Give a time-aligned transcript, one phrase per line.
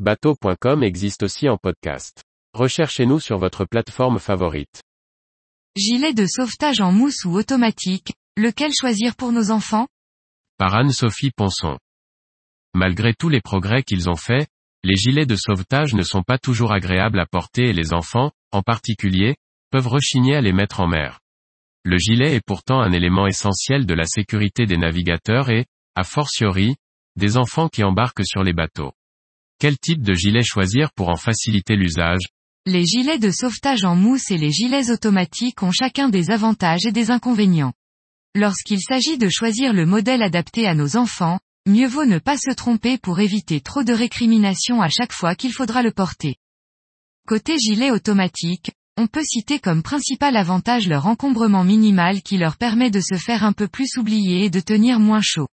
[0.00, 2.24] Bateau.com existe aussi en podcast.
[2.52, 4.82] Recherchez-nous sur votre plateforme favorite.
[5.76, 9.86] Gilet de sauvetage en mousse ou automatique, lequel choisir pour nos enfants?
[10.58, 11.78] Par Anne-Sophie Ponson.
[12.74, 14.48] Malgré tous les progrès qu'ils ont faits,
[14.82, 18.62] les gilets de sauvetage ne sont pas toujours agréables à porter et les enfants, en
[18.62, 19.36] particulier,
[19.70, 21.20] peuvent rechigner à les mettre en mer.
[21.84, 26.74] Le gilet est pourtant un élément essentiel de la sécurité des navigateurs et, a fortiori,
[27.14, 28.92] des enfants qui embarquent sur les bateaux.
[29.58, 32.28] Quel type de gilet choisir pour en faciliter l'usage?
[32.66, 36.92] Les gilets de sauvetage en mousse et les gilets automatiques ont chacun des avantages et
[36.92, 37.72] des inconvénients.
[38.34, 42.50] Lorsqu'il s'agit de choisir le modèle adapté à nos enfants, mieux vaut ne pas se
[42.52, 46.36] tromper pour éviter trop de récriminations à chaque fois qu'il faudra le porter.
[47.28, 52.90] Côté gilet automatique, on peut citer comme principal avantage leur encombrement minimal qui leur permet
[52.90, 55.48] de se faire un peu plus oublier et de tenir moins chaud.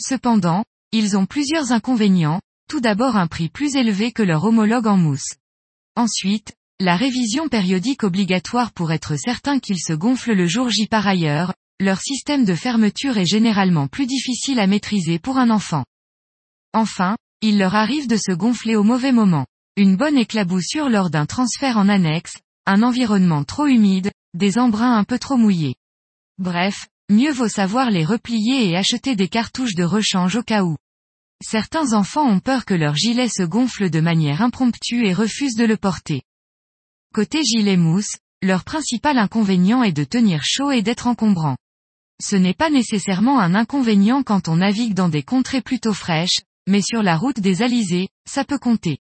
[0.00, 2.40] Cependant, ils ont plusieurs inconvénients,
[2.72, 5.34] tout d'abord un prix plus élevé que leur homologue en mousse.
[5.94, 11.06] Ensuite, la révision périodique obligatoire pour être certain qu'ils se gonflent le jour J par
[11.06, 15.84] ailleurs, leur système de fermeture est généralement plus difficile à maîtriser pour un enfant.
[16.72, 19.44] Enfin, il leur arrive de se gonfler au mauvais moment.
[19.76, 25.04] Une bonne éclaboussure lors d'un transfert en annexe, un environnement trop humide, des embruns un
[25.04, 25.74] peu trop mouillés.
[26.38, 30.78] Bref, mieux vaut savoir les replier et acheter des cartouches de rechange au cas où.
[31.42, 35.64] Certains enfants ont peur que leur gilet se gonfle de manière impromptue et refusent de
[35.64, 36.22] le porter.
[37.12, 41.56] Côté gilet mousse, leur principal inconvénient est de tenir chaud et d'être encombrant.
[42.22, 46.80] Ce n'est pas nécessairement un inconvénient quand on navigue dans des contrées plutôt fraîches, mais
[46.80, 48.98] sur la route des alizés, ça peut compter.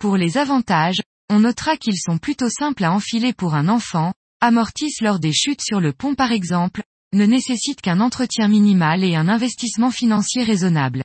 [0.00, 5.02] Pour les avantages, on notera qu'ils sont plutôt simples à enfiler pour un enfant, amortissent
[5.02, 9.28] lors des chutes sur le pont par exemple, ne nécessitent qu'un entretien minimal et un
[9.28, 11.04] investissement financier raisonnable.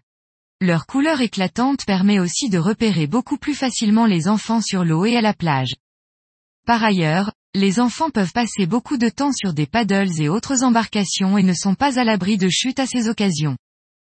[0.59, 5.16] Leur couleur éclatante permet aussi de repérer beaucoup plus facilement les enfants sur l'eau et
[5.16, 5.75] à la plage.
[6.66, 11.37] Par ailleurs, les enfants peuvent passer beaucoup de temps sur des paddles et autres embarcations
[11.37, 13.55] et ne sont pas à l'abri de chutes à ces occasions.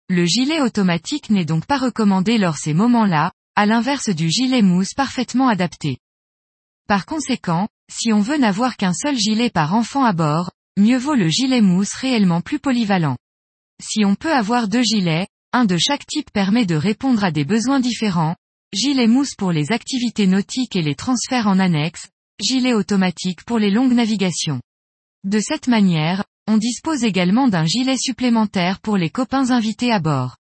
[0.08, 4.94] Le gilet automatique n'est donc pas recommandé lors ces moments-là, à l'inverse du gilet mousse
[4.94, 5.98] parfaitement adapté.
[6.88, 11.16] Par conséquent, si on veut n'avoir qu'un seul gilet par enfant à bord, mieux vaut
[11.16, 13.18] le gilet mousse réellement plus polyvalent.
[13.82, 17.46] Si on peut avoir deux gilets, un de chaque type permet de répondre à des
[17.46, 18.36] besoins différents,
[18.74, 22.10] gilet mousse pour les activités nautiques et les transferts en annexe,
[22.42, 24.60] gilet automatique pour les longues navigations.
[25.24, 30.36] De cette manière, on dispose également d'un gilet supplémentaire pour les copains invités à bord.